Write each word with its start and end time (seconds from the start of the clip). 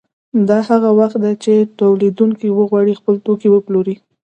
دا 0.49 0.57
هغه 0.69 0.89
وخت 0.99 1.17
دی 1.23 1.33
چې 1.43 1.53
تولیدونکي 1.79 2.47
وغواړي 2.51 2.93
خپل 2.99 3.15
توکي 3.25 3.49
وپلوري 3.51 3.95